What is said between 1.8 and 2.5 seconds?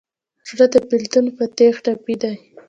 ټپي دی.